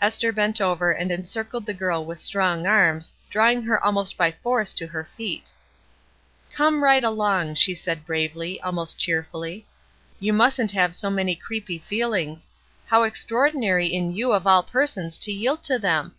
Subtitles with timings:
[0.00, 4.74] Esther bent over and encircled the girl with strong arms, drawing her almost by force
[4.74, 5.54] to her feet.
[6.52, 9.68] "Come right along," she said bravely, al most cheerfully.
[10.18, 12.48] "You mustn't have so many creepy feeUngs.
[12.86, 16.16] How extraordinary in you of all persons to yield to them